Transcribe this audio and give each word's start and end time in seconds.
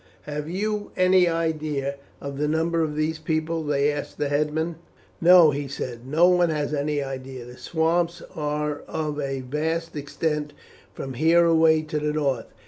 "Have 0.23 0.49
you 0.49 0.89
any 0.97 1.27
idea 1.29 1.97
of 2.19 2.39
the 2.39 2.47
number 2.47 2.81
of 2.81 2.95
these 2.95 3.19
people?" 3.19 3.63
they 3.63 3.91
asked 3.91 4.17
the 4.17 4.29
headman. 4.29 4.77
"No," 5.21 5.51
he 5.51 5.67
said, 5.67 6.07
"no 6.07 6.27
one 6.27 6.49
has 6.49 6.73
any 6.73 7.03
idea; 7.03 7.45
the 7.45 7.55
swamps 7.55 8.23
are 8.35 8.79
of 8.87 9.19
a 9.19 9.41
vast 9.41 9.95
extent 9.95 10.53
from 10.91 11.13
here 11.13 11.45
away 11.45 11.83
to 11.83 11.99
the 11.99 12.13
north. 12.13 12.47